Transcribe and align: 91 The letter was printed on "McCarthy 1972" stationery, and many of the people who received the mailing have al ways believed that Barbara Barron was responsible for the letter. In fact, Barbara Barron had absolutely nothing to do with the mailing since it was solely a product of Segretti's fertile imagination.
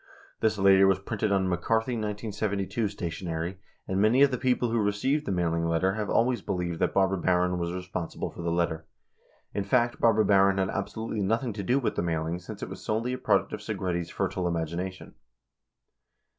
91 0.41 0.41
The 0.65 0.71
letter 0.71 0.87
was 0.87 0.97
printed 0.97 1.31
on 1.31 1.47
"McCarthy 1.47 1.91
1972" 1.91 2.87
stationery, 2.87 3.59
and 3.87 4.01
many 4.01 4.23
of 4.23 4.31
the 4.31 4.37
people 4.39 4.71
who 4.71 4.81
received 4.81 5.27
the 5.27 5.31
mailing 5.31 5.69
have 5.69 6.09
al 6.09 6.25
ways 6.25 6.41
believed 6.41 6.79
that 6.79 6.95
Barbara 6.95 7.19
Barron 7.19 7.59
was 7.59 7.71
responsible 7.71 8.31
for 8.31 8.41
the 8.41 8.49
letter. 8.49 8.87
In 9.53 9.63
fact, 9.63 9.99
Barbara 9.99 10.25
Barron 10.25 10.57
had 10.57 10.69
absolutely 10.69 11.21
nothing 11.21 11.53
to 11.53 11.61
do 11.61 11.77
with 11.77 11.93
the 11.95 12.01
mailing 12.01 12.39
since 12.39 12.63
it 12.63 12.67
was 12.69 12.83
solely 12.83 13.13
a 13.13 13.17
product 13.19 13.53
of 13.53 13.59
Segretti's 13.59 14.09
fertile 14.09 14.47
imagination. 14.47 15.13